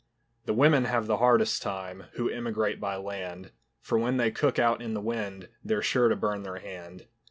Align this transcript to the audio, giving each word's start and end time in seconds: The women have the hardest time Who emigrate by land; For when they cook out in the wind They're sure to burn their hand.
The 0.45 0.53
women 0.55 0.85
have 0.85 1.05
the 1.05 1.17
hardest 1.17 1.61
time 1.61 2.05
Who 2.13 2.27
emigrate 2.27 2.79
by 2.79 2.95
land; 2.95 3.51
For 3.81 3.99
when 3.99 4.17
they 4.17 4.31
cook 4.31 4.57
out 4.57 4.81
in 4.81 4.95
the 4.95 4.99
wind 4.99 5.49
They're 5.63 5.83
sure 5.83 6.09
to 6.09 6.15
burn 6.15 6.41
their 6.41 6.57
hand. 6.57 7.05